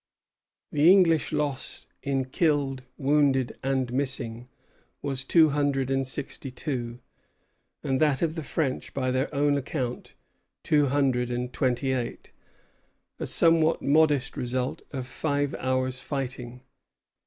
The 0.71 0.91
English 0.91 1.31
loss 1.31 1.85
in 2.01 2.25
killed, 2.25 2.81
wounded, 2.97 3.55
and 3.61 3.93
missing 3.93 4.49
was 5.03 5.23
two 5.23 5.49
hundred 5.49 5.91
and 5.91 6.07
sixty 6.07 6.49
two; 6.49 6.99
and 7.83 8.01
that 8.01 8.23
of 8.23 8.33
the 8.33 8.41
French 8.41 8.95
by 8.95 9.11
their 9.11 9.31
own 9.31 9.57
account, 9.59 10.15
two 10.63 10.87
hundred 10.87 11.29
and 11.29 11.53
twenty 11.53 11.93
eight, 11.93 12.31
a 13.19 13.27
somewhat 13.27 13.83
modest 13.83 14.35
result 14.35 14.81
of 14.91 15.05
five 15.05 15.53
hours' 15.59 15.99
fighting. 16.01 16.61